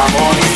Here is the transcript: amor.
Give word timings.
amor. 0.00 0.49